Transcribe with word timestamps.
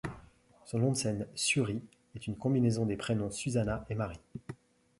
Son 0.65 0.79
nom 0.79 0.89
de 0.89 0.95
scène 0.97 1.27
SuRie 1.35 1.83
est 2.15 2.25
une 2.25 2.35
combinaison 2.35 2.87
des 2.87 2.97
prénoms 2.97 3.29
Susanna 3.29 3.85
et 3.87 3.93
Marie. 3.93 4.17